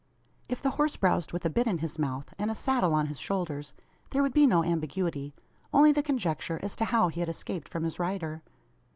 [0.49, 3.19] If the horse browsed with a bit in his mouth, and a saddle on his
[3.19, 3.71] shoulders,
[4.09, 5.35] there would be no ambiguity
[5.71, 8.41] only the conjecture, as to how he had escaped from his rider.